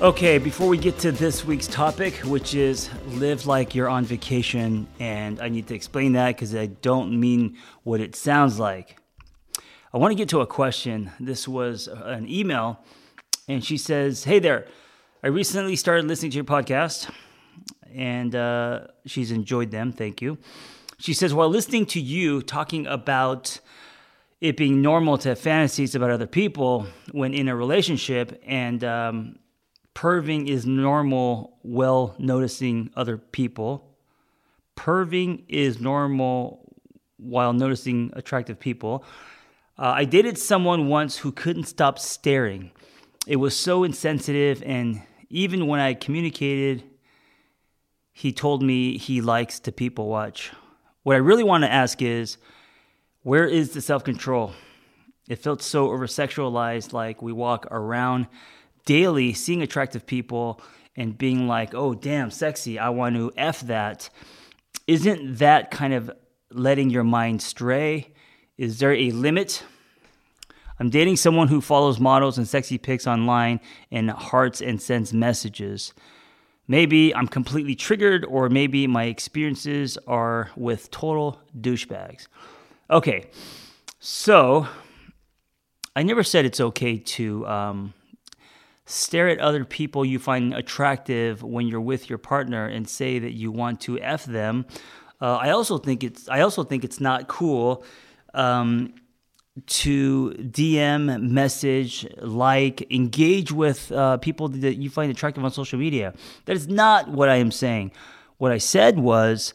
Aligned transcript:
Okay, 0.00 0.38
before 0.38 0.68
we 0.68 0.78
get 0.78 0.96
to 1.00 1.10
this 1.10 1.44
week's 1.44 1.66
topic, 1.66 2.14
which 2.18 2.54
is 2.54 2.88
live 3.14 3.46
like 3.46 3.74
you're 3.74 3.88
on 3.88 4.04
vacation, 4.04 4.86
and 5.00 5.40
I 5.40 5.48
need 5.48 5.66
to 5.66 5.74
explain 5.74 6.12
that 6.12 6.36
because 6.36 6.54
I 6.54 6.66
don't 6.66 7.18
mean 7.18 7.58
what 7.82 8.00
it 8.00 8.14
sounds 8.14 8.60
like. 8.60 9.00
I 9.92 9.98
want 9.98 10.12
to 10.12 10.14
get 10.14 10.28
to 10.28 10.40
a 10.40 10.46
question. 10.46 11.10
This 11.18 11.48
was 11.48 11.88
an 11.88 12.30
email, 12.30 12.78
and 13.48 13.64
she 13.64 13.76
says, 13.76 14.22
Hey 14.22 14.38
there, 14.38 14.68
I 15.24 15.26
recently 15.26 15.74
started 15.74 16.06
listening 16.06 16.30
to 16.30 16.36
your 16.36 16.44
podcast, 16.44 17.10
and 17.92 18.36
uh, 18.36 18.86
she's 19.04 19.32
enjoyed 19.32 19.72
them. 19.72 19.90
Thank 19.90 20.22
you. 20.22 20.38
She 20.98 21.12
says, 21.12 21.34
While 21.34 21.48
listening 21.48 21.86
to 21.86 22.00
you 22.00 22.40
talking 22.42 22.86
about 22.86 23.58
it 24.40 24.56
being 24.56 24.80
normal 24.80 25.18
to 25.18 25.30
have 25.30 25.40
fantasies 25.40 25.96
about 25.96 26.10
other 26.10 26.28
people 26.28 26.86
when 27.10 27.34
in 27.34 27.48
a 27.48 27.56
relationship, 27.56 28.40
and 28.46 28.84
um, 28.84 29.38
Perving 29.98 30.46
is 30.46 30.64
normal 30.64 31.58
while 31.62 32.14
noticing 32.20 32.88
other 32.94 33.18
people. 33.18 33.96
Perving 34.76 35.42
is 35.48 35.80
normal 35.80 36.72
while 37.16 37.52
noticing 37.52 38.12
attractive 38.14 38.60
people. 38.60 39.02
Uh, 39.76 39.94
I 39.96 40.04
dated 40.04 40.38
someone 40.38 40.86
once 40.86 41.16
who 41.16 41.32
couldn't 41.32 41.64
stop 41.64 41.98
staring. 41.98 42.70
It 43.26 43.36
was 43.40 43.56
so 43.56 43.82
insensitive, 43.82 44.62
and 44.64 45.02
even 45.30 45.66
when 45.66 45.80
I 45.80 45.94
communicated, 45.94 46.84
he 48.12 48.32
told 48.32 48.62
me 48.62 48.98
he 48.98 49.20
likes 49.20 49.58
to 49.58 49.72
people 49.72 50.06
watch. 50.06 50.52
What 51.02 51.14
I 51.14 51.18
really 51.18 51.42
want 51.42 51.64
to 51.64 51.72
ask 51.72 52.00
is 52.00 52.38
where 53.22 53.48
is 53.48 53.70
the 53.70 53.80
self 53.80 54.04
control? 54.04 54.52
It 55.28 55.40
felt 55.40 55.60
so 55.60 55.90
over 55.90 56.06
sexualized, 56.06 56.92
like 56.92 57.20
we 57.20 57.32
walk 57.32 57.66
around 57.72 58.28
daily 58.88 59.34
seeing 59.34 59.60
attractive 59.60 60.06
people 60.06 60.62
and 60.96 61.18
being 61.18 61.46
like, 61.46 61.74
oh, 61.74 61.92
damn, 61.92 62.30
sexy, 62.30 62.78
I 62.78 62.88
want 62.88 63.16
to 63.16 63.30
F 63.36 63.60
that, 63.60 64.08
isn't 64.86 65.36
that 65.40 65.70
kind 65.70 65.92
of 65.92 66.10
letting 66.50 66.88
your 66.88 67.04
mind 67.04 67.42
stray? 67.42 68.14
Is 68.56 68.78
there 68.78 68.94
a 68.94 69.10
limit? 69.10 69.62
I'm 70.80 70.88
dating 70.88 71.16
someone 71.16 71.48
who 71.48 71.60
follows 71.60 72.00
models 72.00 72.38
and 72.38 72.48
sexy 72.48 72.78
pics 72.78 73.06
online 73.06 73.60
and 73.92 74.10
hearts 74.10 74.62
and 74.62 74.80
sends 74.80 75.12
messages. 75.12 75.92
Maybe 76.66 77.14
I'm 77.14 77.28
completely 77.28 77.74
triggered, 77.74 78.24
or 78.24 78.48
maybe 78.48 78.86
my 78.86 79.04
experiences 79.04 79.98
are 80.06 80.50
with 80.56 80.90
total 80.90 81.42
douchebags. 81.60 82.26
Okay, 82.90 83.26
so 84.00 84.66
I 85.94 86.02
never 86.04 86.22
said 86.22 86.46
it's 86.46 86.60
okay 86.60 86.96
to 86.96 87.46
um, 87.46 87.92
stare 88.88 89.28
at 89.28 89.38
other 89.38 89.64
people 89.64 90.04
you 90.04 90.18
find 90.18 90.54
attractive 90.54 91.42
when 91.42 91.66
you're 91.68 91.80
with 91.80 92.08
your 92.08 92.18
partner 92.18 92.66
and 92.66 92.88
say 92.88 93.18
that 93.18 93.32
you 93.32 93.52
want 93.52 93.80
to 93.82 94.00
f 94.00 94.24
them. 94.24 94.64
Uh, 95.20 95.36
I 95.36 95.50
also 95.50 95.78
think 95.78 96.02
it's 96.02 96.28
I 96.28 96.40
also 96.40 96.64
think 96.64 96.84
it's 96.84 97.00
not 97.00 97.28
cool 97.28 97.84
um, 98.34 98.94
to 99.66 100.30
DM, 100.38 101.20
message, 101.22 102.06
like, 102.18 102.90
engage 102.92 103.52
with 103.52 103.90
uh, 103.92 104.16
people 104.18 104.48
that 104.48 104.76
you 104.76 104.88
find 104.88 105.10
attractive 105.10 105.44
on 105.44 105.50
social 105.50 105.78
media. 105.78 106.14
That 106.46 106.56
is 106.56 106.68
not 106.68 107.08
what 107.08 107.28
I 107.28 107.36
am 107.36 107.50
saying. 107.50 107.92
What 108.38 108.52
I 108.52 108.58
said 108.58 108.98
was, 108.98 109.54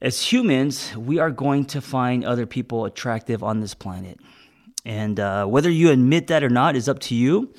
as 0.00 0.32
humans, 0.32 0.96
we 0.96 1.18
are 1.18 1.30
going 1.30 1.66
to 1.66 1.80
find 1.80 2.24
other 2.24 2.46
people 2.46 2.84
attractive 2.86 3.42
on 3.42 3.60
this 3.60 3.74
planet. 3.74 4.18
And 4.84 5.20
uh, 5.20 5.44
whether 5.46 5.70
you 5.70 5.90
admit 5.90 6.28
that 6.28 6.42
or 6.42 6.48
not 6.48 6.74
is 6.74 6.88
up 6.88 7.00
to 7.00 7.14
you. 7.14 7.52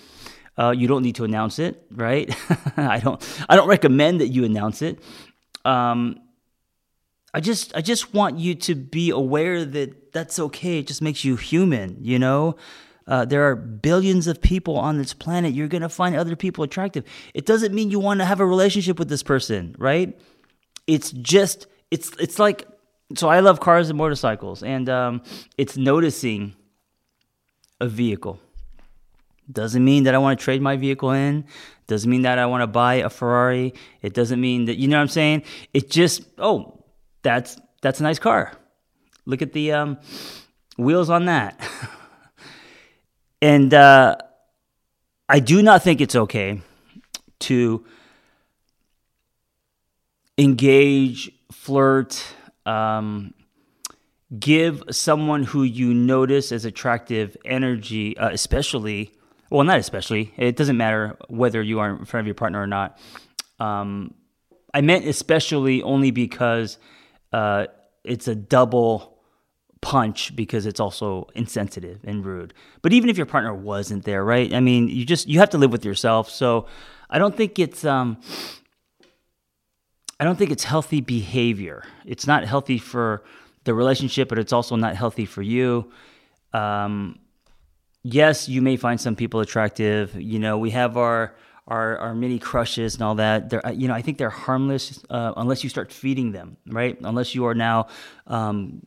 Uh, 0.58 0.72
you 0.72 0.88
don't 0.88 1.02
need 1.02 1.16
to 1.16 1.24
announce 1.24 1.60
it, 1.60 1.86
right? 1.92 2.34
I 2.78 3.00
don't. 3.00 3.46
I 3.48 3.56
don't 3.56 3.68
recommend 3.68 4.22
that 4.22 4.28
you 4.28 4.44
announce 4.44 4.82
it. 4.82 5.00
Um, 5.64 6.20
I 7.34 7.40
just, 7.40 7.76
I 7.76 7.82
just 7.82 8.14
want 8.14 8.40
you 8.40 8.56
to 8.56 8.76
be 8.76 9.10
aware 9.10 9.64
that 9.64 10.12
that's 10.12 10.38
okay. 10.40 10.80
It 10.80 10.88
just 10.88 11.02
makes 11.02 11.24
you 11.24 11.38
human, 11.38 11.98
you 12.02 12.20
know. 12.20 12.58
Uh, 13.08 13.26
there 13.26 13.50
are 13.50 13.56
billions 13.56 14.28
of 14.28 14.42
people 14.42 14.78
on 14.78 14.98
this 14.98 15.14
planet. 15.14 15.54
You're 15.54 15.70
gonna 15.70 15.90
find 15.90 16.16
other 16.16 16.36
people 16.36 16.64
attractive. 16.64 17.06
It 17.34 17.46
doesn't 17.46 17.74
mean 17.74 17.90
you 17.90 18.00
want 18.00 18.20
to 18.20 18.26
have 18.26 18.40
a 18.40 18.46
relationship 18.46 19.00
with 19.00 19.10
this 19.10 19.24
person, 19.24 19.76
right? 19.78 20.20
It's 20.88 21.12
just, 21.12 21.68
it's, 21.90 22.12
it's 22.20 22.40
like. 22.40 22.68
So 23.16 23.28
I 23.28 23.42
love 23.42 23.60
cars 23.60 23.90
and 23.90 23.98
motorcycles, 23.98 24.64
and 24.64 24.88
um, 24.88 25.22
it's 25.58 25.76
noticing 25.76 26.56
a 27.82 27.88
vehicle 27.88 28.40
doesn't 29.50 29.84
mean 29.84 30.04
that 30.04 30.16
I 30.16 30.18
want 30.18 30.40
to 30.40 30.44
trade 30.44 30.62
my 30.62 30.76
vehicle 30.76 31.12
in. 31.12 31.46
Doesn't 31.88 32.10
mean 32.10 32.22
that 32.24 32.40
I 32.40 32.46
want 32.46 32.62
to 32.62 32.68
buy 32.68 32.96
a 32.96 33.10
Ferrari. 33.10 33.74
It 34.02 34.14
doesn't 34.14 34.40
mean 34.40 34.66
that 34.66 34.78
you 34.78 34.88
know 34.88 34.98
what 34.98 35.04
I'm 35.04 35.08
saying. 35.08 35.44
It 35.74 35.90
just 35.90 36.24
oh, 36.38 36.84
that's 37.22 37.60
that's 37.82 38.00
a 38.00 38.04
nice 38.04 38.20
car. 38.20 38.54
Look 39.26 39.42
at 39.42 39.54
the 39.54 39.72
um, 39.74 39.98
wheels 40.78 41.10
on 41.10 41.26
that. 41.26 41.60
and 43.42 43.74
uh, 43.74 44.18
I 45.28 45.40
do 45.40 45.62
not 45.62 45.84
think 45.84 46.02
it's 46.02 46.16
okay 46.16 46.62
to 47.40 47.86
engage, 50.38 51.32
flirt, 51.52 52.24
um, 52.66 53.34
give 54.40 54.84
someone 54.92 55.44
who 55.44 55.64
you 55.64 55.94
notice 55.94 56.52
as 56.52 56.66
attractive 56.66 57.36
energy, 57.44 58.18
uh, 58.18 58.30
especially 58.30 59.12
well, 59.52 59.66
not 59.66 59.80
especially. 59.80 60.34
It 60.38 60.56
doesn't 60.56 60.78
matter 60.78 61.18
whether 61.28 61.62
you 61.62 61.80
are 61.80 61.90
in 61.90 62.06
front 62.06 62.22
of 62.22 62.28
your 62.28 62.36
partner 62.36 62.62
or 62.62 62.68
not. 62.68 62.98
Um, 63.60 64.14
I 64.74 64.80
meant 64.82 65.06
especially 65.06 65.84
only 65.84 66.10
because 66.12 66.78
uh, 67.34 67.68
it's 68.04 68.30
a 68.30 68.34
double 68.36 69.18
punch 69.82 70.36
because 70.36 70.66
it's 70.66 70.80
also 70.80 71.28
insensitive 71.36 72.00
and 72.06 72.26
rude. 72.26 72.54
But 72.82 72.94
even 72.94 73.10
if 73.10 73.18
your 73.18 73.26
partner 73.26 73.54
wasn't 73.54 74.06
there, 74.06 74.24
right? 74.24 74.54
I 74.54 74.62
mean, 74.62 74.88
you 74.88 75.06
just 75.06 75.28
you 75.28 75.40
have 75.40 75.50
to 75.50 75.58
live 75.58 75.72
with 75.72 75.84
yourself. 75.84 76.30
So 76.30 76.68
I 77.10 77.20
don't 77.20 77.36
think 77.36 77.60
it's 77.60 77.84
um 77.84 78.22
I 80.20 80.24
don't 80.24 80.38
think 80.38 80.52
it's 80.52 80.64
healthy 80.64 81.02
behavior. 81.02 81.84
It's 82.06 82.26
not 82.26 82.46
healthy 82.46 82.78
for 82.78 83.24
the 83.66 83.74
relationship, 83.74 84.30
but 84.30 84.40
it's 84.40 84.54
also 84.54 84.76
not 84.76 84.96
healthy 84.96 85.26
for 85.26 85.42
you. 85.42 85.92
Um, 86.54 87.20
yes, 88.04 88.50
you 88.50 88.62
may 88.62 88.78
find 88.78 89.00
some 89.00 89.16
people 89.16 89.40
attractive. 89.40 90.16
You 90.16 90.40
know, 90.40 90.58
we 90.58 90.72
have 90.72 90.98
our 90.98 91.36
our, 91.68 91.98
our 92.00 92.16
mini 92.16 92.40
crushes 92.40 92.96
and 92.96 93.04
all 93.04 93.16
that. 93.16 93.50
They're, 93.50 93.62
you 93.74 93.88
know, 93.88 93.94
I 93.94 94.02
think 94.02 94.18
they're 94.18 94.30
harmless 94.30 95.04
uh, 95.10 95.34
unless 95.38 95.64
you 95.64 95.70
start 95.70 95.94
feeding 95.94 96.32
them, 96.32 96.58
right? 96.68 96.98
Unless 97.02 97.34
you 97.34 97.46
are 97.46 97.54
now 97.54 97.88
um, 98.28 98.82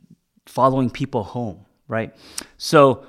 following 0.44 0.90
people 0.90 1.22
home, 1.22 1.64
right? 1.88 2.14
So, 2.58 3.06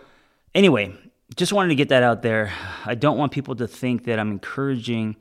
anyway, 0.54 0.96
just 1.36 1.52
wanted 1.52 1.70
to 1.70 1.76
get 1.76 1.90
that 1.90 2.04
out 2.04 2.22
there. 2.22 2.54
I 2.86 2.96
don't 2.96 3.18
want 3.18 3.32
people 3.32 3.56
to 3.56 3.68
think 3.68 4.06
that 4.06 4.20
I'm 4.20 4.32
encouraging 4.32 5.18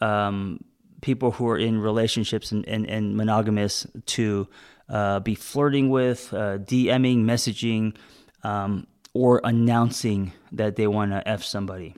um, 0.00 0.62
people 1.00 1.32
who 1.32 1.48
are 1.48 1.58
in 1.58 1.80
relationships 1.80 2.52
and, 2.52 2.68
and, 2.68 2.86
and 2.86 3.16
monogamous 3.16 3.86
to 4.06 4.46
uh, 4.88 5.20
be 5.20 5.34
flirting 5.34 5.90
with, 5.90 6.32
uh, 6.32 6.58
DMing, 6.58 7.24
messaging, 7.24 7.96
um, 8.44 8.86
or 9.18 9.40
announcing 9.42 10.32
that 10.52 10.76
they 10.76 10.86
want 10.86 11.10
to 11.10 11.26
F 11.26 11.42
somebody. 11.42 11.96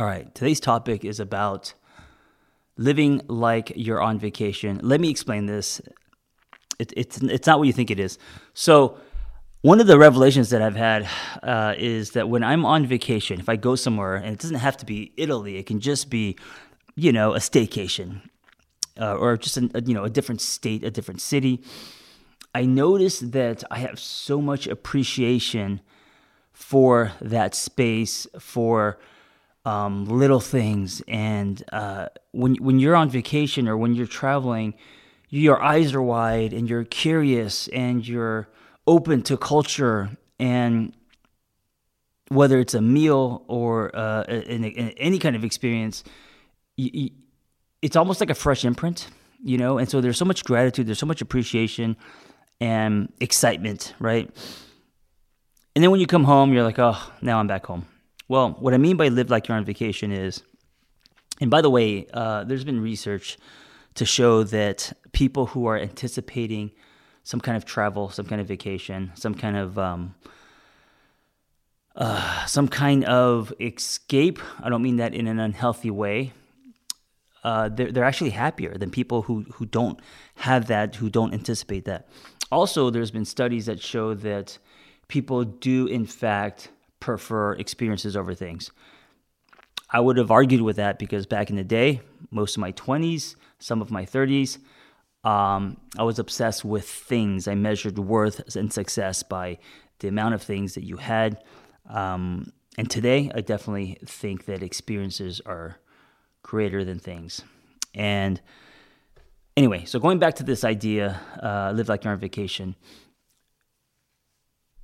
All 0.00 0.06
right, 0.06 0.34
today's 0.34 0.58
topic 0.58 1.04
is 1.04 1.20
about 1.20 1.72
living 2.76 3.20
like 3.28 3.72
you're 3.76 4.02
on 4.02 4.18
vacation. 4.18 4.80
Let 4.82 5.00
me 5.00 5.08
explain 5.08 5.46
this. 5.46 5.80
It, 6.80 6.92
it's, 6.96 7.22
it's 7.22 7.46
not 7.46 7.60
what 7.60 7.68
you 7.68 7.72
think 7.72 7.92
it 7.92 8.00
is. 8.00 8.18
So, 8.54 8.98
one 9.62 9.80
of 9.80 9.86
the 9.86 9.96
revelations 9.96 10.50
that 10.50 10.60
I've 10.60 10.76
had 10.76 11.08
uh, 11.42 11.74
is 11.78 12.10
that 12.10 12.28
when 12.28 12.42
I'm 12.42 12.66
on 12.66 12.86
vacation, 12.86 13.38
if 13.38 13.48
I 13.48 13.56
go 13.56 13.76
somewhere, 13.76 14.16
and 14.16 14.26
it 14.26 14.40
doesn't 14.40 14.58
have 14.58 14.76
to 14.78 14.84
be 14.84 15.12
Italy, 15.16 15.56
it 15.56 15.66
can 15.66 15.78
just 15.80 16.10
be 16.10 16.36
you 16.96 17.12
know, 17.12 17.34
a 17.34 17.38
staycation 17.38 18.20
uh, 19.00 19.14
or 19.14 19.36
just 19.36 19.56
a, 19.56 19.82
you 19.84 19.94
know 19.94 20.04
a 20.04 20.10
different 20.10 20.40
state, 20.40 20.84
a 20.84 20.90
different 20.90 21.20
city. 21.20 21.62
I 22.54 22.64
noticed 22.66 23.32
that 23.32 23.64
I 23.70 23.78
have 23.78 23.98
so 23.98 24.40
much 24.40 24.66
appreciation 24.66 25.80
for 26.52 27.12
that 27.20 27.54
space, 27.54 28.28
for 28.38 28.98
um, 29.64 30.04
little 30.04 30.40
things, 30.40 31.02
and 31.08 31.62
uh, 31.72 32.08
when 32.30 32.54
when 32.56 32.78
you're 32.78 32.94
on 32.94 33.10
vacation 33.10 33.66
or 33.66 33.76
when 33.76 33.94
you're 33.94 34.06
traveling, 34.06 34.74
your 35.30 35.60
eyes 35.60 35.94
are 35.94 36.02
wide 36.02 36.52
and 36.52 36.70
you're 36.70 36.84
curious 36.84 37.66
and 37.68 38.06
you're 38.06 38.48
open 38.86 39.22
to 39.22 39.36
culture 39.36 40.10
and 40.38 40.94
whether 42.28 42.58
it's 42.58 42.74
a 42.74 42.80
meal 42.80 43.44
or 43.48 43.94
uh, 43.96 44.22
in, 44.24 44.64
in 44.64 44.90
any 44.90 45.18
kind 45.18 45.36
of 45.36 45.44
experience, 45.44 46.04
it's 46.76 47.96
almost 47.96 48.20
like 48.20 48.30
a 48.30 48.34
fresh 48.34 48.64
imprint, 48.64 49.08
you 49.42 49.58
know? 49.58 49.78
And 49.78 49.88
so 49.88 50.00
there's 50.00 50.18
so 50.18 50.24
much 50.24 50.44
gratitude, 50.44 50.86
there's 50.86 50.98
so 50.98 51.06
much 51.06 51.20
appreciation 51.20 51.96
and 52.64 53.12
excitement, 53.20 53.94
right? 53.98 54.30
And 55.74 55.84
then 55.84 55.90
when 55.90 56.00
you 56.00 56.06
come 56.06 56.24
home, 56.24 56.54
you're 56.54 56.62
like, 56.62 56.78
oh, 56.78 56.96
now 57.20 57.38
I'm 57.38 57.46
back 57.46 57.66
home. 57.66 57.86
Well, 58.26 58.56
what 58.58 58.72
I 58.72 58.78
mean 58.78 58.96
by 58.96 59.08
live 59.08 59.28
like 59.28 59.48
you're 59.48 59.58
on 59.58 59.66
vacation 59.66 60.10
is, 60.10 60.42
and 61.42 61.50
by 61.50 61.60
the 61.60 61.68
way, 61.68 62.06
uh, 62.14 62.44
there's 62.44 62.64
been 62.64 62.80
research 62.80 63.36
to 63.96 64.06
show 64.06 64.44
that 64.44 64.94
people 65.12 65.44
who 65.46 65.66
are 65.66 65.76
anticipating 65.76 66.70
some 67.22 67.38
kind 67.38 67.54
of 67.54 67.66
travel, 67.66 68.08
some 68.08 68.24
kind 68.24 68.40
of 68.40 68.46
vacation, 68.46 69.12
some 69.14 69.34
kind 69.34 69.58
of 69.58 69.78
um, 69.78 70.14
uh, 71.96 72.46
some 72.46 72.66
kind 72.66 73.04
of 73.04 73.52
escape. 73.60 74.38
I 74.62 74.70
don't 74.70 74.82
mean 74.82 74.96
that 74.96 75.12
in 75.12 75.26
an 75.26 75.38
unhealthy 75.38 75.90
way 75.90 76.32
uh, 77.44 77.68
they're, 77.68 77.92
they're 77.92 78.04
actually 78.04 78.30
happier 78.30 78.76
than 78.76 78.90
people 78.90 79.22
who, 79.22 79.44
who 79.54 79.66
don't 79.66 80.00
have 80.36 80.66
that, 80.66 80.96
who 80.96 81.10
don't 81.10 81.34
anticipate 81.34 81.84
that. 81.84 82.08
Also, 82.50 82.90
there's 82.90 83.10
been 83.10 83.24
studies 83.24 83.66
that 83.66 83.80
show 83.80 84.14
that 84.14 84.58
people 85.08 85.44
do, 85.44 85.86
in 85.86 86.06
fact, 86.06 86.70
prefer 87.00 87.52
experiences 87.54 88.16
over 88.16 88.34
things. 88.34 88.70
I 89.90 90.00
would 90.00 90.16
have 90.16 90.30
argued 90.30 90.62
with 90.62 90.76
that 90.76 90.98
because 90.98 91.26
back 91.26 91.50
in 91.50 91.56
the 91.56 91.64
day, 91.64 92.00
most 92.30 92.56
of 92.56 92.60
my 92.60 92.72
20s, 92.72 93.36
some 93.58 93.80
of 93.80 93.90
my 93.90 94.04
30s, 94.04 94.58
um, 95.24 95.78
I 95.98 96.02
was 96.02 96.18
obsessed 96.18 96.64
with 96.64 96.88
things. 96.88 97.48
I 97.48 97.54
measured 97.54 97.98
worth 97.98 98.56
and 98.56 98.72
success 98.72 99.22
by 99.22 99.58
the 100.00 100.08
amount 100.08 100.34
of 100.34 100.42
things 100.42 100.74
that 100.74 100.84
you 100.84 100.96
had. 100.96 101.42
Um, 101.88 102.52
and 102.76 102.90
today, 102.90 103.30
I 103.34 103.40
definitely 103.40 103.98
think 104.04 104.46
that 104.46 104.62
experiences 104.62 105.40
are 105.46 105.78
greater 106.42 106.84
than 106.84 106.98
things. 106.98 107.42
And 107.94 108.40
anyway, 109.56 109.84
so 109.84 109.98
going 109.98 110.18
back 110.18 110.34
to 110.36 110.42
this 110.42 110.64
idea, 110.64 111.20
uh, 111.42 111.72
live 111.74 111.88
like 111.88 112.04
you're 112.04 112.12
on 112.12 112.18
vacation, 112.18 112.74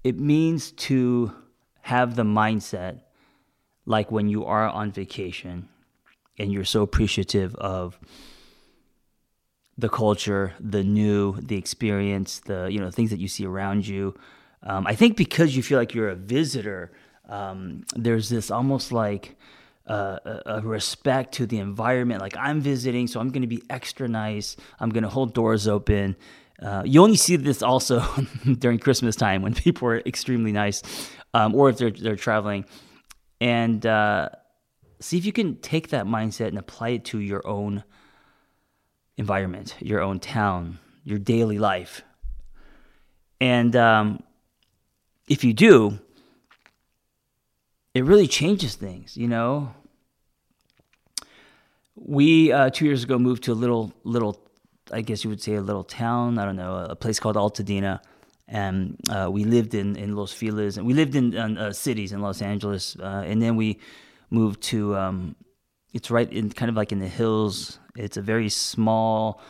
it 0.02 0.18
means 0.18 0.72
to 0.72 1.32
have 1.82 2.16
the 2.16 2.22
mindset 2.22 3.00
like 3.86 4.10
when 4.10 4.28
you 4.28 4.44
are 4.44 4.68
on 4.68 4.92
vacation 4.92 5.68
and 6.38 6.52
you're 6.52 6.64
so 6.64 6.82
appreciative 6.82 7.54
of 7.56 7.98
the 9.76 9.88
culture, 9.88 10.54
the 10.60 10.84
new, 10.84 11.36
the 11.40 11.56
experience, 11.56 12.40
the 12.40 12.68
you 12.70 12.78
know 12.78 12.90
things 12.90 13.10
that 13.10 13.18
you 13.18 13.28
see 13.28 13.46
around 13.46 13.86
you. 13.86 14.14
Um, 14.62 14.86
I 14.86 14.94
think 14.94 15.16
because 15.16 15.56
you 15.56 15.62
feel 15.62 15.78
like 15.78 15.94
you're 15.94 16.10
a 16.10 16.14
visitor, 16.14 16.92
um, 17.28 17.84
there's 17.96 18.28
this 18.28 18.50
almost 18.50 18.92
like 18.92 19.36
a, 19.90 20.42
a, 20.46 20.60
respect 20.60 21.34
to 21.34 21.46
the 21.46 21.58
environment. 21.58 22.20
Like 22.20 22.36
I'm 22.36 22.60
visiting, 22.60 23.06
so 23.08 23.20
I'm 23.20 23.30
going 23.30 23.42
to 23.42 23.48
be 23.48 23.62
extra 23.68 24.08
nice. 24.08 24.56
I'm 24.78 24.90
going 24.90 25.02
to 25.02 25.08
hold 25.08 25.34
doors 25.34 25.66
open. 25.66 26.16
Uh, 26.62 26.82
you 26.84 27.02
only 27.02 27.16
see 27.16 27.36
this 27.36 27.62
also 27.62 28.00
during 28.58 28.78
Christmas 28.78 29.16
time 29.16 29.42
when 29.42 29.54
people 29.54 29.88
are 29.88 29.98
extremely 30.00 30.52
nice, 30.52 30.82
um, 31.34 31.54
or 31.54 31.70
if 31.70 31.78
they're 31.78 31.90
they're 31.90 32.16
traveling, 32.16 32.66
and 33.40 33.84
uh, 33.84 34.28
see 35.00 35.18
if 35.18 35.24
you 35.24 35.32
can 35.32 35.56
take 35.56 35.88
that 35.88 36.06
mindset 36.06 36.48
and 36.48 36.58
apply 36.58 36.90
it 36.90 37.04
to 37.06 37.18
your 37.18 37.46
own 37.46 37.82
environment, 39.16 39.74
your 39.80 40.02
own 40.02 40.20
town, 40.20 40.78
your 41.04 41.18
daily 41.18 41.58
life, 41.58 42.02
and 43.40 43.74
um, 43.74 44.22
if 45.26 45.42
you 45.42 45.52
do, 45.52 45.98
it 47.94 48.04
really 48.04 48.28
changes 48.28 48.76
things. 48.76 49.16
You 49.16 49.26
know, 49.26 49.74
we 52.00 52.50
uh, 52.50 52.70
two 52.70 52.86
years 52.86 53.04
ago 53.04 53.18
moved 53.18 53.44
to 53.44 53.52
a 53.52 53.54
little 53.54 53.92
little, 54.04 54.42
I 54.90 55.02
guess 55.02 55.22
you 55.22 55.30
would 55.30 55.42
say 55.42 55.54
a 55.54 55.60
little 55.60 55.84
town. 55.84 56.38
I 56.38 56.44
don't 56.44 56.56
know, 56.56 56.86
a 56.88 56.96
place 56.96 57.20
called 57.20 57.36
Altadena, 57.36 58.00
and 58.48 58.96
uh, 59.10 59.28
we 59.30 59.44
lived 59.44 59.74
in 59.74 59.96
in 59.96 60.16
Los 60.16 60.32
Feliz, 60.32 60.78
and 60.78 60.86
we 60.86 60.94
lived 60.94 61.14
in, 61.14 61.34
in 61.34 61.58
uh, 61.58 61.72
cities 61.72 62.12
in 62.12 62.20
Los 62.20 62.40
Angeles, 62.42 62.96
uh, 62.98 63.22
and 63.26 63.40
then 63.40 63.56
we 63.56 63.78
moved 64.30 64.62
to. 64.62 64.96
Um, 64.96 65.36
it's 65.92 66.10
right 66.10 66.32
in 66.32 66.50
kind 66.50 66.68
of 66.68 66.76
like 66.76 66.92
in 66.92 67.00
the 67.00 67.08
hills. 67.08 67.78
It's 67.96 68.16
a 68.16 68.22
very 68.22 68.48
small, 68.48 69.40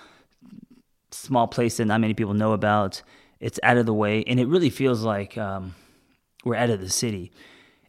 small 1.11 1.47
place 1.47 1.77
that 1.77 1.85
not 1.85 2.01
many 2.01 2.15
people 2.15 2.35
know 2.35 2.53
about. 2.53 3.03
It's 3.41 3.61
out 3.63 3.77
of 3.77 3.87
the 3.87 3.95
way, 3.95 4.25
and 4.27 4.41
it 4.41 4.49
really 4.49 4.71
feels 4.71 5.03
like 5.03 5.39
um, 5.39 5.75
we're 6.45 6.57
out 6.57 6.71
of 6.71 6.81
the 6.81 6.89
city. 6.89 7.31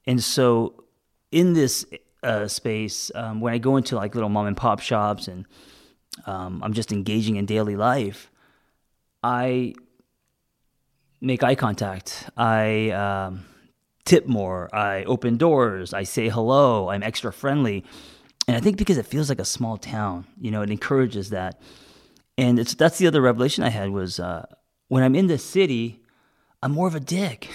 And 0.05 0.21
so, 0.21 0.83
in 1.31 1.53
this 1.53 1.85
uh, 2.23 2.47
space, 2.47 3.11
um, 3.15 3.41
when 3.41 3.53
I 3.53 3.57
go 3.57 3.77
into 3.77 3.95
like 3.95 4.15
little 4.15 4.29
mom 4.29 4.47
and 4.47 4.57
pop 4.57 4.79
shops 4.79 5.27
and 5.27 5.45
um, 6.25 6.61
I'm 6.63 6.73
just 6.73 6.91
engaging 6.91 7.35
in 7.35 7.45
daily 7.45 7.75
life, 7.75 8.31
I 9.23 9.73
make 11.19 11.43
eye 11.43 11.55
contact. 11.55 12.29
I 12.35 12.89
um, 12.91 13.45
tip 14.05 14.27
more. 14.27 14.73
I 14.75 15.03
open 15.03 15.37
doors. 15.37 15.93
I 15.93 16.03
say 16.03 16.29
hello. 16.29 16.89
I'm 16.89 17.03
extra 17.03 17.31
friendly. 17.31 17.85
And 18.47 18.57
I 18.57 18.59
think 18.59 18.77
because 18.77 18.97
it 18.97 19.05
feels 19.05 19.29
like 19.29 19.39
a 19.39 19.45
small 19.45 19.77
town, 19.77 20.25
you 20.39 20.51
know, 20.51 20.61
it 20.61 20.71
encourages 20.71 21.29
that. 21.29 21.61
And 22.37 22.57
that's 22.57 22.97
the 22.97 23.07
other 23.07 23.21
revelation 23.21 23.63
I 23.63 23.69
had 23.69 23.91
was 23.91 24.19
uh, 24.19 24.45
when 24.87 25.03
I'm 25.03 25.15
in 25.15 25.27
the 25.27 25.37
city, 25.37 26.00
I'm 26.63 26.73
more 26.73 26.87
of 26.87 26.93
a 26.93 26.99
dick. 26.99 27.49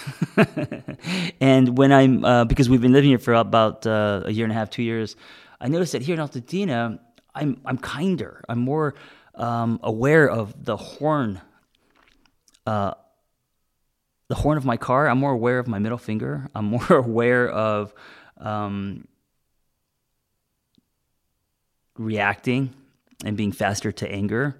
and 1.40 1.78
when 1.78 1.92
I'm, 1.92 2.24
uh, 2.24 2.44
because 2.44 2.68
we've 2.68 2.80
been 2.80 2.92
living 2.92 3.10
here 3.10 3.20
for 3.20 3.34
about 3.34 3.86
uh, 3.86 4.22
a 4.24 4.32
year 4.32 4.44
and 4.44 4.50
a 4.50 4.54
half, 4.54 4.68
two 4.70 4.82
years, 4.82 5.14
I 5.60 5.68
noticed 5.68 5.92
that 5.92 6.02
here 6.02 6.14
in 6.14 6.20
Altadena, 6.20 6.98
I'm, 7.32 7.60
I'm 7.64 7.78
kinder. 7.78 8.44
I'm 8.48 8.58
more 8.58 8.94
um, 9.36 9.78
aware 9.84 10.28
of 10.28 10.64
the 10.64 10.76
horn, 10.76 11.40
uh, 12.66 12.94
the 14.28 14.34
horn 14.34 14.58
of 14.58 14.64
my 14.64 14.76
car. 14.76 15.08
I'm 15.08 15.18
more 15.18 15.32
aware 15.32 15.60
of 15.60 15.68
my 15.68 15.78
middle 15.78 15.98
finger. 15.98 16.50
I'm 16.52 16.64
more 16.76 16.88
aware 16.90 17.48
of 17.48 17.94
um, 18.38 19.06
reacting 21.96 22.74
and 23.24 23.36
being 23.36 23.52
faster 23.52 23.92
to 23.92 24.10
anger. 24.10 24.58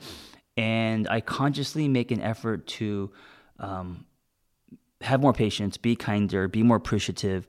and 0.57 1.09
I 1.09 1.21
consciously 1.21 1.89
make 1.89 2.13
an 2.13 2.21
effort 2.21 2.67
to 2.69 3.11
um, 3.59 4.07
have 5.07 5.21
more 5.21 5.33
patience, 5.33 5.77
be 5.77 5.97
kinder, 5.97 6.49
be 6.49 6.63
more 6.63 6.77
appreciative. 6.77 7.47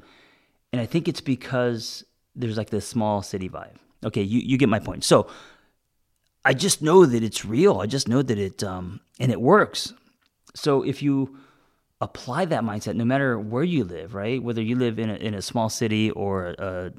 And 0.71 0.81
I 0.81 0.85
think 0.85 1.07
it's 1.07 1.21
because 1.21 2.03
there's 2.35 2.57
like 2.57 2.69
this 2.69 2.87
small 2.87 3.21
city 3.21 3.49
vibe. 3.49 3.75
Okay, 4.05 4.21
you, 4.21 4.39
you 4.39 4.57
get 4.57 4.69
my 4.69 4.79
point. 4.79 5.03
So 5.03 5.27
I 6.45 6.53
just 6.53 6.81
know 6.81 7.05
that 7.05 7.23
it's 7.23 7.43
real. 7.43 7.79
I 7.79 7.87
just 7.87 8.07
know 8.07 8.21
that 8.21 8.37
it 8.37 8.63
um, 8.63 9.01
and 9.19 9.31
it 9.31 9.41
works. 9.41 9.93
So 10.55 10.83
if 10.83 11.01
you 11.01 11.37
apply 11.99 12.45
that 12.45 12.63
mindset, 12.63 12.95
no 12.95 13.05
matter 13.05 13.39
where 13.39 13.63
you 13.63 13.83
live, 13.83 14.13
right? 14.13 14.41
Whether 14.41 14.61
you 14.61 14.75
live 14.75 14.99
in 14.99 15.09
a, 15.09 15.15
in 15.15 15.33
a 15.33 15.41
small 15.41 15.69
city 15.69 16.11
or 16.11 16.55
uh, 16.59 16.89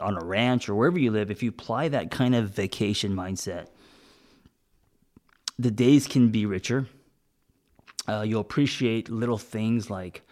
on 0.00 0.20
a 0.20 0.24
ranch 0.24 0.68
or 0.68 0.74
wherever 0.74 0.98
you 0.98 1.10
live, 1.10 1.30
if 1.30 1.42
you 1.42 1.50
apply 1.50 1.88
that 1.88 2.10
kind 2.10 2.34
of 2.34 2.50
vacation 2.50 3.14
mindset, 3.14 3.66
the 5.58 5.70
days 5.70 6.06
can 6.06 6.30
be 6.30 6.44
richer. 6.44 6.88
Uh, 8.08 8.22
you'll 8.22 8.40
appreciate 8.40 9.10
little 9.10 9.38
things 9.38 9.90
like, 9.90 10.22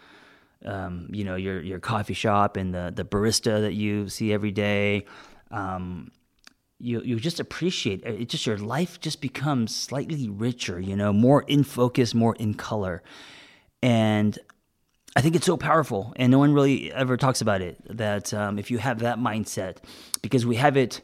um, 0.65 1.07
you 1.11 1.23
know, 1.23 1.35
your 1.35 1.61
your 1.61 1.79
coffee 1.79 2.15
shop 2.15 2.57
and 2.57 2.73
the 2.73 2.91
the 2.93 3.05
barista 3.05 3.61
that 3.61 3.73
you 3.73 4.09
see 4.09 4.33
every 4.33 4.51
day. 4.51 5.05
Um, 5.51 6.11
you 6.79 7.01
you 7.01 7.19
just 7.19 7.39
appreciate 7.39 8.03
it. 8.03 8.29
Just 8.29 8.45
your 8.47 8.57
life 8.57 8.99
just 8.99 9.21
becomes 9.21 9.75
slightly 9.75 10.27
richer. 10.27 10.79
You 10.79 10.95
know, 10.95 11.13
more 11.13 11.43
in 11.47 11.63
focus, 11.63 12.13
more 12.13 12.35
in 12.35 12.55
color, 12.55 13.03
and 13.83 14.37
I 15.15 15.21
think 15.21 15.35
it's 15.35 15.45
so 15.45 15.57
powerful. 15.57 16.13
And 16.15 16.31
no 16.31 16.39
one 16.39 16.53
really 16.53 16.91
ever 16.91 17.17
talks 17.17 17.41
about 17.41 17.61
it. 17.61 17.77
That 17.95 18.33
um, 18.33 18.59
if 18.59 18.71
you 18.71 18.79
have 18.79 18.99
that 18.99 19.19
mindset, 19.19 19.77
because 20.21 20.45
we 20.45 20.55
have 20.55 20.77
it 20.77 21.01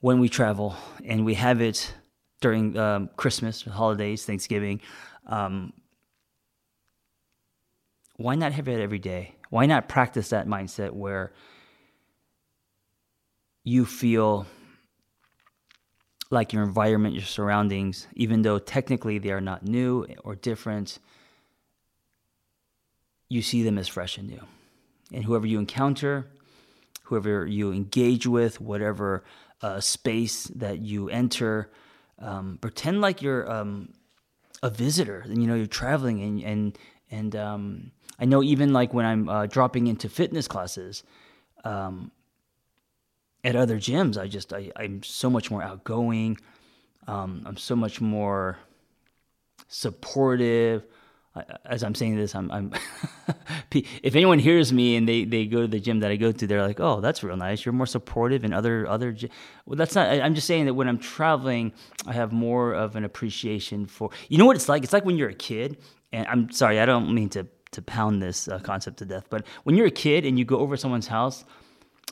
when 0.00 0.20
we 0.20 0.28
travel, 0.28 0.76
and 1.04 1.24
we 1.24 1.34
have 1.34 1.60
it 1.60 1.94
during 2.40 2.76
um, 2.76 3.10
Christmas, 3.16 3.62
holidays, 3.62 4.24
Thanksgiving. 4.26 4.80
Um, 5.26 5.72
why 8.16 8.34
not 8.34 8.52
have 8.52 8.68
it 8.68 8.80
every 8.80 8.98
day? 8.98 9.34
Why 9.50 9.66
not 9.66 9.88
practice 9.88 10.30
that 10.30 10.46
mindset 10.46 10.92
where 10.92 11.32
you 13.62 13.84
feel 13.84 14.46
like 16.30 16.52
your 16.52 16.62
environment, 16.62 17.14
your 17.14 17.24
surroundings, 17.24 18.06
even 18.14 18.42
though 18.42 18.58
technically 18.58 19.18
they 19.18 19.30
are 19.30 19.40
not 19.40 19.64
new 19.64 20.06
or 20.22 20.34
different, 20.34 20.98
you 23.28 23.42
see 23.42 23.62
them 23.62 23.78
as 23.78 23.88
fresh 23.88 24.18
and 24.18 24.28
new. 24.28 24.40
And 25.12 25.24
whoever 25.24 25.46
you 25.46 25.58
encounter, 25.58 26.26
whoever 27.04 27.46
you 27.46 27.72
engage 27.72 28.26
with, 28.26 28.60
whatever 28.60 29.24
uh, 29.62 29.80
space 29.80 30.44
that 30.54 30.80
you 30.80 31.08
enter, 31.08 31.70
um, 32.18 32.58
pretend 32.60 33.00
like 33.00 33.22
you're 33.22 33.50
um, 33.50 33.92
a 34.62 34.70
visitor 34.70 35.20
and 35.24 35.40
you 35.42 35.48
know 35.48 35.54
you're 35.54 35.66
traveling 35.66 36.22
and 36.22 36.42
and 36.42 36.78
and 37.10 37.36
um, 37.36 37.92
I 38.18 38.24
know 38.24 38.42
even 38.42 38.72
like 38.72 38.94
when 38.94 39.06
I'm 39.06 39.28
uh, 39.28 39.46
dropping 39.46 39.86
into 39.86 40.08
fitness 40.08 40.48
classes 40.48 41.02
um, 41.64 42.10
at 43.42 43.56
other 43.56 43.76
gyms, 43.76 44.18
I 44.18 44.28
just 44.28 44.52
I, 44.52 44.70
I'm 44.76 45.02
so 45.02 45.28
much 45.30 45.50
more 45.50 45.62
outgoing. 45.62 46.38
Um, 47.06 47.42
I'm 47.44 47.56
so 47.56 47.76
much 47.76 48.00
more 48.00 48.58
supportive 49.68 50.84
as 51.64 51.82
I'm 51.82 51.94
saying 51.94 52.16
this, 52.16 52.34
I'm, 52.34 52.50
I'm 52.50 52.72
if 53.72 54.14
anyone 54.14 54.38
hears 54.38 54.72
me 54.72 54.96
and 54.96 55.08
they, 55.08 55.24
they 55.24 55.46
go 55.46 55.62
to 55.62 55.66
the 55.66 55.80
gym 55.80 56.00
that 56.00 56.10
I 56.10 56.16
go 56.16 56.30
to, 56.30 56.46
they're 56.46 56.62
like, 56.62 56.78
"Oh, 56.78 57.00
that's 57.00 57.22
real 57.24 57.36
nice. 57.36 57.64
You're 57.64 57.72
more 57.72 57.86
supportive." 57.86 58.44
And 58.44 58.54
other 58.54 58.86
other, 58.86 59.16
well, 59.66 59.76
that's 59.76 59.94
not. 59.94 60.08
I'm 60.08 60.34
just 60.34 60.46
saying 60.46 60.66
that 60.66 60.74
when 60.74 60.86
I'm 60.88 60.98
traveling, 60.98 61.72
I 62.06 62.12
have 62.12 62.32
more 62.32 62.72
of 62.72 62.94
an 62.94 63.04
appreciation 63.04 63.86
for. 63.86 64.10
You 64.28 64.38
know 64.38 64.46
what 64.46 64.56
it's 64.56 64.68
like? 64.68 64.84
It's 64.84 64.92
like 64.92 65.04
when 65.04 65.16
you're 65.16 65.30
a 65.30 65.34
kid, 65.34 65.78
and 66.12 66.26
I'm 66.28 66.52
sorry, 66.52 66.78
I 66.78 66.86
don't 66.86 67.12
mean 67.12 67.28
to 67.30 67.48
to 67.74 67.82
pound 67.82 68.22
this 68.22 68.48
uh, 68.48 68.58
concept 68.58 68.98
to 68.98 69.04
death, 69.04 69.26
but 69.30 69.46
when 69.64 69.76
you're 69.76 69.86
a 69.86 69.92
kid 69.92 70.24
and 70.24 70.38
you 70.38 70.44
go 70.44 70.58
over 70.58 70.76
someone's 70.76 71.06
house, 71.06 71.44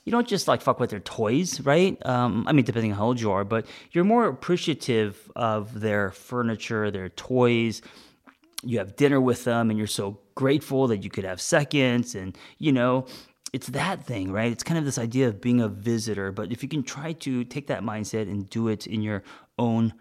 you 0.04 0.10
don't 0.10 0.26
just 0.26 0.48
like 0.48 0.60
fuck 0.60 0.80
with 0.80 0.90
their 0.90 1.00
toys, 1.00 1.60
right? 1.60 1.96
Um, 2.06 2.44
I 2.48 2.52
mean, 2.52 2.64
depending 2.64 2.92
on 2.92 2.98
how 2.98 3.06
old 3.06 3.20
you 3.20 3.30
are, 3.30 3.44
but 3.44 3.66
you're 3.92 4.04
more 4.04 4.26
appreciative 4.26 5.30
of 5.36 5.80
their 5.80 6.10
furniture, 6.10 6.90
their 6.90 7.08
toys. 7.10 7.82
You 8.64 8.78
have 8.78 8.96
dinner 8.96 9.20
with 9.20 9.44
them 9.44 9.70
and 9.70 9.78
you're 9.78 9.86
so 9.86 10.18
grateful 10.34 10.88
that 10.88 10.98
you 10.98 11.10
could 11.10 11.24
have 11.24 11.40
seconds 11.40 12.14
and 12.14 12.36
you 12.58 12.72
know 12.72 13.06
it's 13.52 13.68
that 13.68 14.04
thing 14.04 14.32
right? 14.32 14.50
It's 14.50 14.62
kind 14.62 14.78
of 14.78 14.84
this 14.84 14.98
idea 14.98 15.28
of 15.28 15.40
being 15.40 15.60
a 15.60 15.68
visitor. 15.68 16.32
But 16.32 16.50
if 16.50 16.62
you 16.62 16.68
can 16.68 16.82
try 16.82 17.12
to 17.12 17.44
take 17.44 17.66
that 17.68 17.82
mindset 17.82 18.22
and 18.22 18.48
do 18.48 18.68
it 18.68 18.86
in 18.86 19.02
your 19.02 19.22
own 19.58 19.94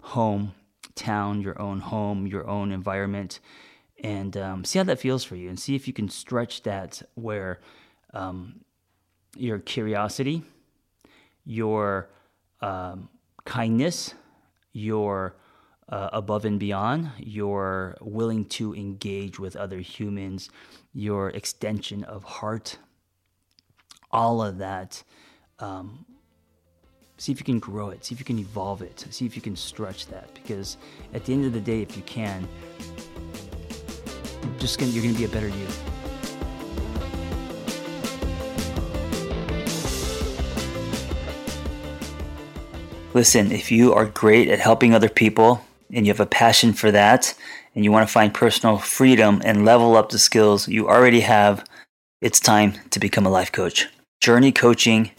home 0.00 0.54
town 0.94 1.40
your 1.40 1.60
own 1.60 1.80
home 1.80 2.26
your 2.26 2.46
own 2.48 2.72
environment 2.72 3.40
and 4.02 4.36
um, 4.36 4.64
see 4.64 4.78
how 4.78 4.84
that 4.84 4.98
feels 4.98 5.24
for 5.24 5.36
you 5.36 5.48
and 5.48 5.58
see 5.58 5.74
if 5.74 5.86
you 5.86 5.92
can 5.92 6.08
stretch 6.08 6.62
that 6.62 7.02
where 7.14 7.60
um, 8.14 8.60
your 9.36 9.58
curiosity 9.58 10.42
your 11.44 12.08
um, 12.60 13.08
kindness 13.44 14.14
your 14.72 15.34
uh, 15.90 16.08
above 16.12 16.44
and 16.44 16.58
beyond, 16.60 17.10
you're 17.18 17.96
willing 18.00 18.44
to 18.44 18.74
engage 18.74 19.38
with 19.38 19.56
other 19.56 19.78
humans, 19.78 20.48
your 20.92 21.30
extension 21.30 22.04
of 22.04 22.22
heart, 22.22 22.78
all 24.10 24.40
of 24.40 24.58
that. 24.58 25.02
Um, 25.58 26.06
see 27.18 27.32
if 27.32 27.40
you 27.40 27.44
can 27.44 27.58
grow 27.58 27.90
it, 27.90 28.04
see 28.04 28.14
if 28.14 28.20
you 28.20 28.24
can 28.24 28.38
evolve 28.38 28.82
it, 28.82 29.04
see 29.10 29.26
if 29.26 29.36
you 29.36 29.42
can 29.42 29.56
stretch 29.56 30.06
that. 30.06 30.32
Because 30.34 30.76
at 31.12 31.24
the 31.24 31.32
end 31.32 31.44
of 31.44 31.52
the 31.52 31.60
day, 31.60 31.82
if 31.82 31.96
you 31.96 32.02
can, 32.04 32.48
just 34.60 34.78
gonna, 34.78 34.92
you're 34.92 35.02
going 35.02 35.14
to 35.14 35.18
be 35.18 35.24
a 35.24 35.28
better 35.28 35.48
you. 35.48 35.66
Listen, 43.12 43.50
if 43.50 43.72
you 43.72 43.92
are 43.92 44.06
great 44.06 44.48
at 44.48 44.60
helping 44.60 44.94
other 44.94 45.08
people, 45.08 45.64
and 45.92 46.06
you 46.06 46.12
have 46.12 46.20
a 46.20 46.26
passion 46.26 46.72
for 46.72 46.90
that 46.90 47.34
and 47.74 47.84
you 47.84 47.92
want 47.92 48.06
to 48.06 48.12
find 48.12 48.32
personal 48.34 48.78
freedom 48.78 49.40
and 49.44 49.64
level 49.64 49.96
up 49.96 50.10
the 50.10 50.18
skills 50.18 50.68
you 50.68 50.88
already 50.88 51.20
have, 51.20 51.64
it's 52.20 52.40
time 52.40 52.74
to 52.90 53.00
become 53.00 53.26
a 53.26 53.30
life 53.30 53.52
coach. 53.52 53.88
Journey 54.20 54.52
coaching. 54.52 55.10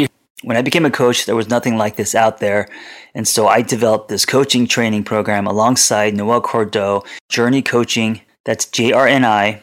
When 0.43 0.57
I 0.57 0.61
became 0.61 0.85
a 0.85 0.91
coach, 0.91 1.25
there 1.25 1.35
was 1.35 1.49
nothing 1.49 1.77
like 1.77 1.95
this 1.95 2.15
out 2.15 2.39
there. 2.39 2.67
And 3.13 3.27
so 3.27 3.47
I 3.47 3.61
developed 3.61 4.09
this 4.09 4.25
coaching 4.25 4.67
training 4.67 5.03
program 5.03 5.47
alongside 5.47 6.15
Noel 6.15 6.41
Cordeaux, 6.41 7.03
Journey 7.29 7.61
Coaching. 7.61 8.21
That's 8.45 8.65
J 8.65 8.91
R 8.91 9.07
N 9.07 9.25
I. 9.25 9.61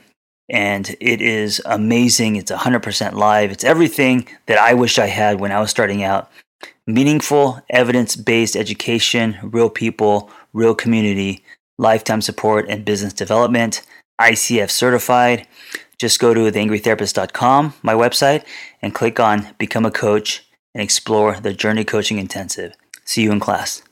And 0.51 0.97
it 1.01 1.21
is 1.21 1.61
amazing. 1.67 2.37
It's 2.37 2.51
100% 2.51 3.13
live. 3.13 3.51
It's 3.51 3.65
everything 3.65 4.27
that 4.47 4.59
I 4.59 4.73
wish 4.73 4.99
I 4.99 5.07
had 5.07 5.41
when 5.41 5.53
I 5.53 5.61
was 5.61 5.71
starting 5.71 6.03
out. 6.03 6.31
Meaningful, 6.87 7.61
evidence 7.69 8.17
based 8.17 8.57
education, 8.57 9.37
real 9.43 9.69
people, 9.69 10.31
real 10.55 10.75
community, 10.75 11.45
lifetime 11.77 12.23
support, 12.23 12.67
and 12.69 12.85
business 12.85 13.13
development. 13.13 13.83
ICF 14.21 14.71
certified. 14.71 15.47
Just 15.99 16.21
go 16.21 16.33
to 16.33 16.41
theangrytherapist.com, 16.41 17.75
my 17.83 17.93
website, 17.93 18.45
and 18.81 18.95
click 18.95 19.21
on 19.21 19.49
Become 19.59 19.85
a 19.85 19.91
Coach 19.91 20.47
and 20.75 20.83
explore 20.83 21.41
the 21.41 21.53
Journey 21.53 21.85
Coaching 21.85 22.19
Intensive. 22.19 22.75
See 23.05 23.23
you 23.23 23.33
in 23.33 23.41
class. 23.41 23.83